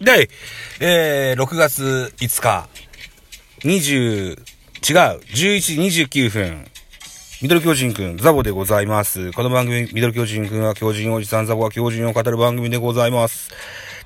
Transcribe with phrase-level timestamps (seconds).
[0.00, 0.28] で、
[0.80, 2.68] えー、6月5日、
[3.60, 4.40] 20、違う、
[4.84, 6.64] 11時29分、
[7.42, 9.32] ミドル巨人くん、ザボでございます。
[9.32, 13.50] この番組、ミドル巨人くんは巨人おじさん、ザボは巨人を語る番組でございます。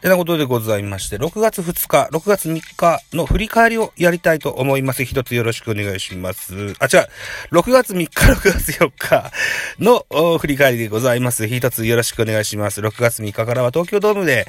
[0.00, 5.05] てなことでございまして、6月2日、6月3日の振り返りをやりたいと思います。
[5.05, 6.55] 一つよろしくお願いします。
[6.78, 9.32] あ、違う、6月3日、 6月4日
[9.78, 10.06] の
[10.38, 11.46] 振り返りでございます。
[11.48, 12.80] 一つよろしくお願いします。
[12.80, 14.46] 6月3日からは東京ドームで、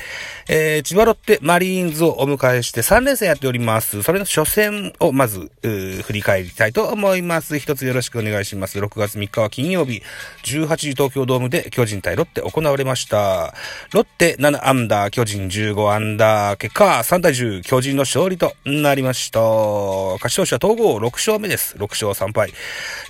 [0.47, 4.03] えー、千葉ロッテマリーンズをお迎えして3連戦やっております。
[4.03, 7.57] それの初戦をまず、振り返りたいと思います。
[7.57, 8.79] 一つよろしくお願いします。
[8.79, 10.03] 6月3日は金曜日、
[10.43, 13.53] 18時東京ドームで巨人対ロッテ行われました。
[13.93, 19.39] ロッテ7アンダー、巨人15アンダー、結果3対10、巨人の勝利となりました。
[19.39, 21.77] 勝ち投手は東郷6勝目です。
[21.77, 22.51] 6勝3敗。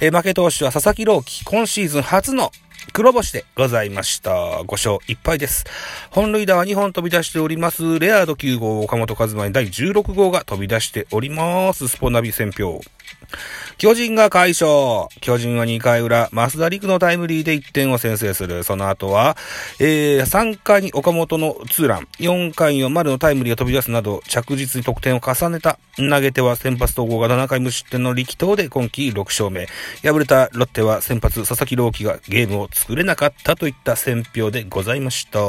[0.02, 2.52] えー負け投手は佐々木朗希、今シーズン初の
[2.94, 4.32] 黒星でございました。
[4.32, 5.66] 5勝1敗です。
[6.12, 8.00] 本塁打は2本飛び出しております。
[8.00, 11.88] レアード9号、岡本和真に第16号が飛び出しております。
[11.88, 12.82] スポナビ選票。
[13.80, 15.08] 巨人が快勝。
[15.22, 18.66] 巨人は2回裏、増田陸のタイムリーで1点を先制する。
[18.66, 19.38] その後は、
[19.80, 25.80] えー、3回に岡本のツーラン、4回に丸のタイムリーが飛び出すなど、着実に得点を重ねた。
[25.96, 29.68] 投げては先発統合が7回無失点の力投で今季6勝目。
[30.04, 35.40] 敗れたロッテは先発佐々木朗希がゲームを作れなかったといった選評でございました。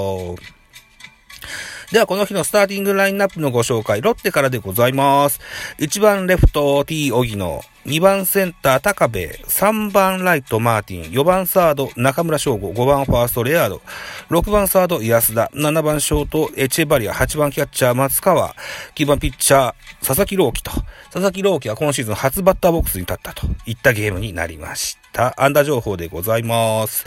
[1.93, 5.41] では、この日のスターティングラインナップのご紹介、ロッテからでございます。
[5.79, 13.83] 1番レフト T 荻野、2番センター高部、3番ライトマーティン、4番サード中村翔吾、5番ファーストレアード、
[14.31, 18.55] 6番サード安田、7番ショートエチェバリア、8番キャッチャー松川、
[18.95, 19.75] 9番ピッチャー
[20.07, 20.71] 佐々木朗希と、
[21.11, 25.00] 佐々木朗希は今シーズン初バッターボックスに立ったといったゲームになりました。
[25.13, 27.07] た安打情報でございます。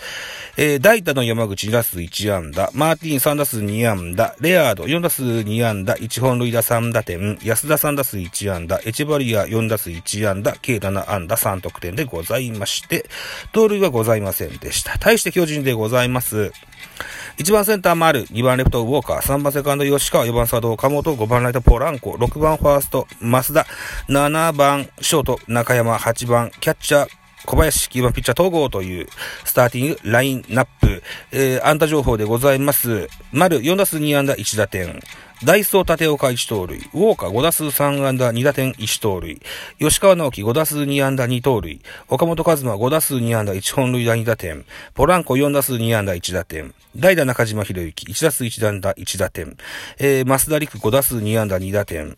[0.56, 13.10] えー、代打の山口2打数1安打、マーティン3打数2安打、レアード4打数2安打、1本塁打3打点、安田3打数1安打、エチバリア4打数1安打、計7安打3得点でございまして、
[13.52, 15.00] 盗塁はございませんでした。
[15.00, 16.52] 対して巨人でございます。
[17.38, 23.66] 1番センター丸、2番レフトウォーカー、3番セカンド吉川、4番サード岡本、5番ライトポランコ、6番ファースト増田、
[24.08, 29.08] 7番ショート中山、8番キャッチャー小林、9番ピッチャー統合という
[29.44, 33.10] スターティングラインナップ、えー、安打情報でございます。
[33.32, 35.00] 丸、4打数2安打1打点。
[35.44, 36.78] ダイソー立岡1盗塁。
[36.78, 39.42] ウォーカー5打数3安打2打点1盗塁。
[39.78, 41.82] 吉川直樹5打数2安打2盗塁。
[42.08, 44.64] 岡本和真5打数2安打1本塁打2打点。
[44.94, 46.74] ポランコ4打数2安打1打点。
[46.96, 49.58] 代打中島博之1打数1安打1打点。
[50.00, 52.16] えー、増田陸5打数2安打2打点。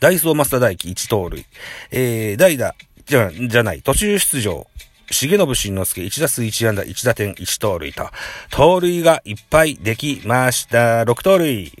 [0.00, 1.44] ダイソー増田大輝1盗塁。
[1.90, 2.74] えー、代打、
[3.06, 4.66] じゃ、じゃない、途中出場。
[5.08, 8.10] 重信慎之介、1打数1安打、1打点、1盗塁と、
[8.50, 11.04] 盗塁がいっぱいできました。
[11.04, 11.72] 6盗塁。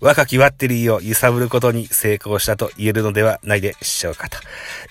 [0.00, 4.38] 若きバッテリーを揺さぶることに成功したと言えるのではないでしょうかと。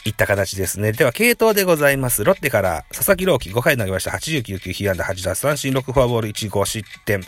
[0.06, 0.94] いった形ですね。
[0.94, 2.24] では、系統でございます。
[2.24, 4.12] ロッテから、佐々木朗希5回投げました。
[4.12, 7.24] 89球、被安打8打三振6フォアボール1、5失点。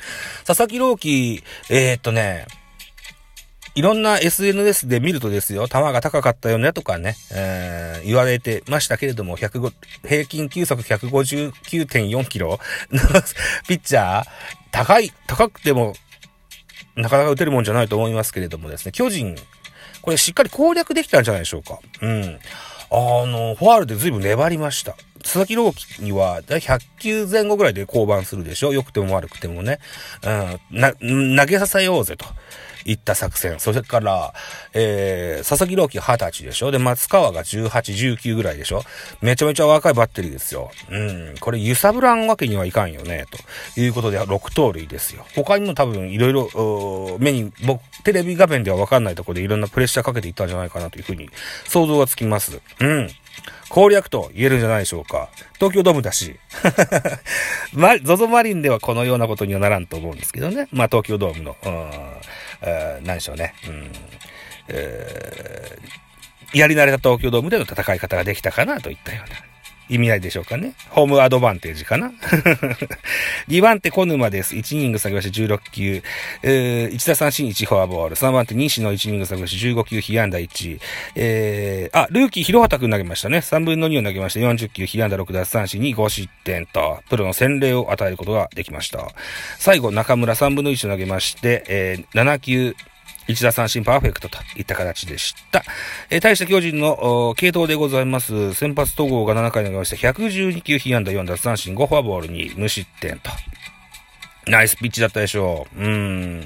[0.46, 2.48] 佐々木朗希、えー、っとね、
[3.80, 9.74] いろんな SNS で見るとですよ、球が高かったよねとかね、えー、言われてましたけれども、105
[10.06, 12.60] 平均球速159.4キロ
[12.92, 13.00] の
[13.70, 14.26] ピッチャー、
[14.72, 15.96] 高い、高くても、
[16.98, 19.38] なかなか打てるもんじゃないと思いますけれどもですね、巨人、
[20.02, 21.80] これしっかり攻略できたんじゃないでしょうか。
[22.02, 22.38] うん。
[22.92, 22.96] あ
[23.28, 24.98] の、ファールで随分粘りました。
[25.24, 29.80] 佐々木朗希には、100球前後ぐらいで降板するでしょ良くても悪くてもね。
[30.72, 30.82] うん。
[30.82, 30.92] な、
[31.44, 32.26] 投げさせようぜと。
[32.86, 33.60] いった作戦。
[33.60, 34.34] それから、
[34.74, 36.72] えー、佐々木朗希20歳でしょ？
[36.72, 37.70] で、松川が18、
[38.16, 38.84] 19ぐらいでしょ？
[39.22, 40.72] めちゃめちゃ若いバッテリーですよ。
[40.90, 41.36] うん。
[41.40, 43.26] これ揺さぶらんわけにはいかんよね。
[43.76, 45.26] ということで、6盗塁ですよ。
[45.36, 51.30] 他にも多分いろいろ、目に、僕、テレビ画面ではわかんないところでいろんなプレッシャーかけていったんじゃないかなというふうに
[51.68, 52.62] 想像がつきます。
[52.80, 53.10] うん。
[53.70, 55.30] 攻略と言えるんじゃないでしょうか。
[55.56, 56.36] 東京ドームだし。
[57.74, 60.68] ま、ゾゾマリンではこのようなことにはならんと思うんですけどね。
[60.72, 61.92] まあ、東京ドームの、うん、
[62.62, 63.54] えー何でしょうね。
[63.68, 63.92] うん
[64.70, 65.90] えー
[66.52, 69.36] やり慣れた東京ドームでの戦い方ができたかなといったような
[69.90, 70.74] 意味合いでしょうかね。
[70.90, 72.12] ホームアドバンテージかな。
[73.50, 74.56] 2番手小沼です。
[74.56, 76.04] 1イニング下げまして16球。
[76.44, 78.16] えー、1打三振1フォアボール。
[78.16, 80.80] 3番手西野1イニング下げまして15球被安打1。
[81.16, 83.40] えー、あ、ルーキー広畑くん投げましたね。
[83.40, 89.08] 3分の2を投げまして40球被安打6奪三振に5失点と、プロの洗礼を与えることができました。
[89.58, 92.76] 最後、中村3分の1を投げまして、えー、7球、
[93.30, 95.64] 一打三振パーフェクトといった形でした。
[96.10, 98.56] えー、対して巨人の系統でございます。
[98.56, 103.30] 先発統合が7回投げまして、112球被安打4奪三振5フォアボールに無失点と。
[104.48, 105.80] ナイスピッチだったでしょう。
[105.80, 105.88] うー
[106.42, 106.46] ん。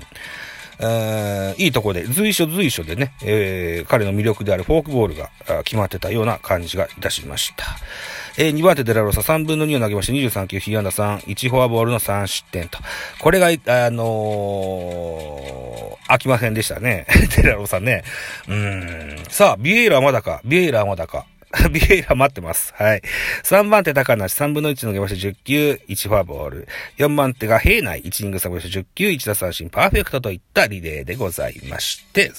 [0.82, 5.30] えいいとこで、随所随所でね、えー彼の魅力であるフォークボールが
[5.64, 7.66] 決まってたような感じがいたしました。
[8.38, 12.80] えー2番手デラロサ3分の2を投げまして23球、被安打3、1フォアボールの3失点と。
[13.20, 15.74] これが、あのー
[16.10, 17.08] 飽きませんでしたね。
[17.38, 18.04] デラロサね。
[18.50, 19.24] うん。
[19.30, 20.42] さあ、ビエイラはまだか。
[20.44, 21.26] ビエイラはまだか。
[21.72, 22.74] ビエイラ待ってます。
[22.76, 23.02] はい。
[23.44, 26.68] 3番手高梨、3分の1のげまして10球、1フォアボール。
[26.98, 32.32] 4番手が平内、1イニング下げまして10球、1打三振、パーフェクトといったリレーでございまして、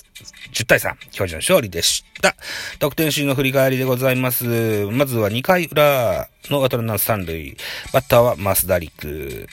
[0.53, 2.35] 10対3、巨人勝利でした。
[2.81, 4.45] 得点シーンの振り返りでございます。
[4.87, 7.57] まずは2回裏の渡辺三塁。
[7.93, 9.47] バッターは増田陸。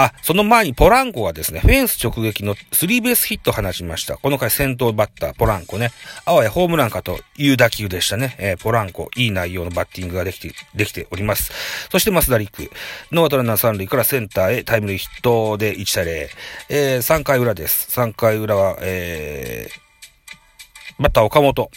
[0.00, 4.16] あ、その前にポランコがですね、フェンス直撃のスリーベースヒットを放ちました。
[4.16, 5.90] この回先頭バッター、ポランコね。
[6.24, 8.36] あわやホームランかという打球でしたね。
[8.38, 11.52] えーポランコ、いい内容のバッティングができて、できております。
[11.90, 12.70] そして増田陸。
[13.10, 16.28] ノーアウトランナー三塁からセンターへタイムリーヒットで1対0。
[16.68, 17.88] えー、3回裏です。
[17.98, 21.72] 3回裏は、えー、バッター岡本。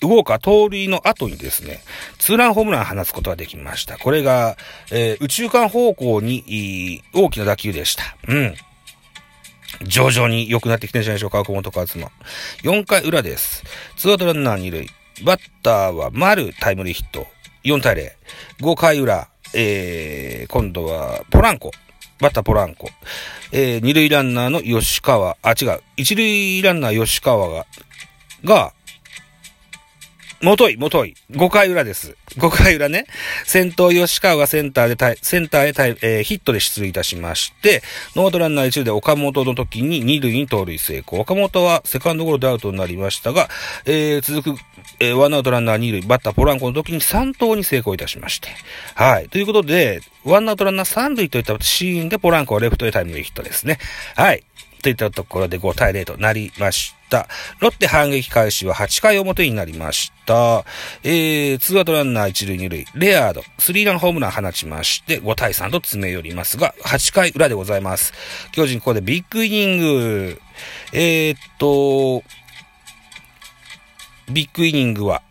[0.00, 1.80] 動か盗塁の後にですね、
[2.18, 3.98] ツーランホームラン放つことができました。
[3.98, 4.56] これが、
[4.90, 8.16] えー宇宙間方向にいい大きな打球でした。
[8.28, 8.54] うん。
[9.84, 12.06] 徐々に良くなってきてるんじゃないでしょうか、岡本和真。
[12.62, 13.64] 4回裏です。
[13.96, 14.88] ツーアウトランナー2塁。
[15.24, 17.26] バッターは丸タイムリーヒット。
[17.64, 18.10] 4対0。
[18.60, 19.28] 5回裏。
[19.52, 21.70] えー、今度はポランコ。
[22.20, 22.88] バッターポランコ。
[23.52, 25.36] えー、二塁ランナーの吉川。
[25.42, 25.82] あ、違う。
[25.96, 27.66] 一塁ランナー吉川が、
[28.44, 28.72] が、
[30.42, 31.14] もとい、もとい。
[31.32, 32.16] 5回裏です。
[32.38, 33.04] 5回裏ね。
[33.44, 37.82] 先頭吉川がセンターでタイ、センターへタイ、えーヒットで出塁いたしまして、
[38.16, 41.20] ノートランナー1塁で岡本の時に2塁に盗塁成功。
[41.20, 43.50] 岡本はセカンドゴロでアウトになりましたが、
[43.84, 44.60] えー続く、
[44.98, 48.48] えーワンアウトランナー2塁、バッターポランコの時に3投に成功いたしまして。
[48.94, 49.28] はい。
[49.28, 53.78] ということで、ワンアウトランナー3塁といったシーンでポランコはレフトへタイムリーヒットですね。
[54.16, 54.42] はい。
[54.82, 56.99] といったところで5対0となりました。
[57.58, 60.64] ロッテ反撃開始は8回表になりました。
[61.02, 68.12] えー、ツーアウトランナー1塁2塁、レアード、スリーランホームラン放ちまして、5対3と詰め寄りますが、8回裏でございます。
[68.52, 70.40] 巨人ここでビッグイニング、
[70.92, 72.22] えー、っと、
[74.32, 75.22] ビッグイニングは、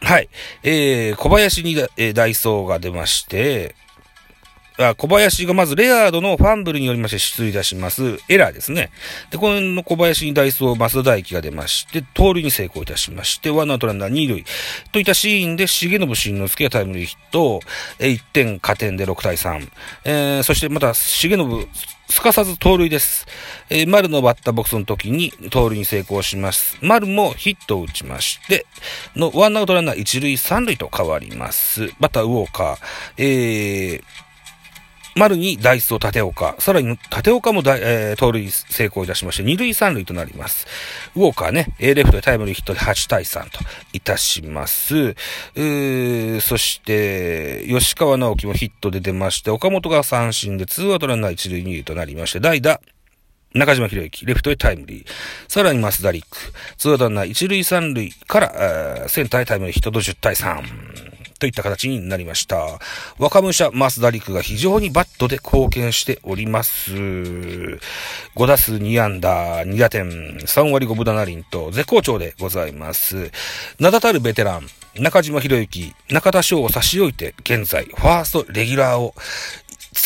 [0.00, 0.28] はい、
[0.62, 3.74] えー、小林に、えー、ダイソーが出まして、
[4.96, 8.18] 小林がまずレアードのファンブルによりまして出塁いたします。
[8.28, 8.90] エラーですね。
[9.30, 14.44] で、この小林にダイソー、増田大輝が出まして、盗塁に成功いたしまして、ワンアウトランナー2塁。
[14.92, 17.60] といったシーンで、重信慎之介がタイムリーヒット、
[17.98, 19.68] 1点加点で6対3。
[20.04, 21.68] えー、そしてまた、重信、
[22.10, 23.26] すかさず盗塁です。
[23.68, 26.78] えー、丸のバッターボックスの時に盗塁に成功します。
[26.80, 28.64] 丸もヒットを打ちまして、
[29.16, 31.88] のワンアウトランナー1塁3塁と変わります。
[32.00, 32.78] バッターウォーカー、
[33.18, 34.02] えー、
[35.18, 36.54] 丸にダイスを立て岡。
[36.60, 40.66] さらに、立岡も、えー盗塁成功いたしまして、二塁三塁となります。
[41.16, 43.58] ウォーカーね、えレフトでタイムリーヒットで8対3と
[43.92, 44.96] いたします。
[44.96, 52.80] うーそして、吉川直樹もヒットで出まして、岡本が三振で、ツーアウトランナー一塁二塁となりまして、代打、
[53.54, 55.04] 中島博之、レフトへタイムリー。
[55.48, 56.26] さらに増田陸、
[56.76, 58.52] ツーアウトランナー一塁三塁から、
[59.04, 61.17] えセンターへタイムリーヒットと10対3。
[61.38, 62.78] といった形になりました。
[63.18, 66.92] 若武者増田陸が非常にバットで貢献しております。
[66.92, 67.78] 5
[68.46, 73.30] 打数2安打、2打点、3割5分7厘と絶好調でございます。
[73.78, 74.66] 名だたるベテラン、
[74.98, 79.14] 中島博之、中田翔を差し置いて、現在、ファーストレギュラーを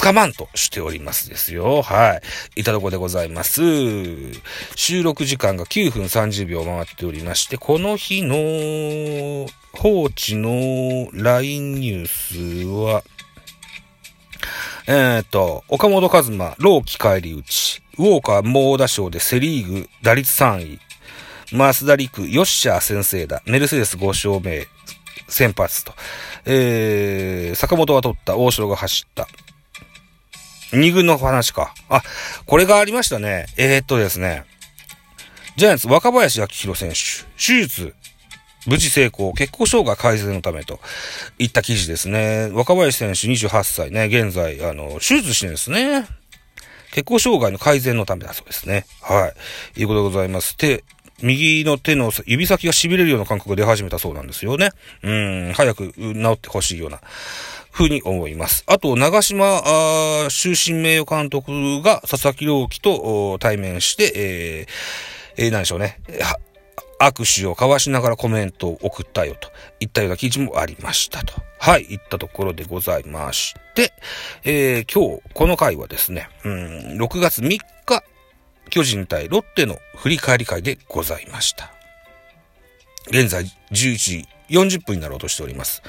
[0.00, 1.82] 捕まんとしておりますですよ。
[1.82, 2.20] は
[2.56, 2.60] い。
[2.60, 3.62] いたとこでございます。
[4.74, 13.02] 収録時間が9分30秒回っておりまして、この日の放置の LINE ニュースは、
[14.86, 20.80] えっ、と、岡本和真、老期帰り討ち、ウォーカー猛打賞でセリーグ打率3位、
[21.52, 24.66] 増田陸、ヨッシャー先生だ、メルセデス5勝目、
[25.28, 25.94] 先発と、
[26.46, 29.28] えー、坂本が取った、大城が走った。
[30.72, 31.74] 二軍の話か。
[31.88, 32.02] あ、
[32.46, 33.46] これがありましたね。
[33.56, 34.44] えー、っとですね。
[35.56, 36.96] ジャイアンツ若林明宏選手、
[37.36, 37.94] 手術、
[38.66, 40.80] 無事成功、血行障害改善のためと
[41.38, 42.48] いった記事ですね。
[42.52, 46.06] 若林選手28歳ね、現在、あの、手術してるんですね。
[46.92, 48.86] 血行障害の改善のためだそうですね。
[49.02, 49.32] は
[49.76, 49.80] い。
[49.80, 50.56] いうことでございます。
[50.56, 50.84] 手、
[51.22, 54.70] 右の手の指先が痺れるような感覚が出始めたそうなんですよね。
[55.02, 57.00] うん、早く治ってほしいような。
[57.72, 58.62] ふうに思います。
[58.66, 59.62] あと、長島、
[60.30, 65.98] 終身名誉監督が佐々木朗希と対面して、えー、えー、何でしょうね。
[67.00, 69.48] 握手を交わしながらコメントを送ったよと
[69.80, 71.34] いったような記事もありましたと。
[71.58, 73.92] はい、いったところでございまして、
[74.44, 78.04] えー、今日、この回はですね、うん、6月3日、
[78.70, 81.72] 巨人対ロッテの振り返り会でございました。
[83.08, 85.82] 現在11時40分になろうとしております。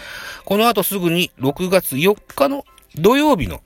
[0.45, 2.65] この後すぐに6月4日の
[2.95, 3.61] 土曜日の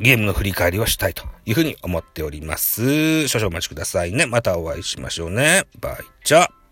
[0.00, 3.28] ゲームの振り返りをしたいというふうに思っております。
[3.28, 4.26] 少々お待ちくださいね。
[4.26, 5.64] またお会いしましょうね。
[5.80, 6.63] バイチャ。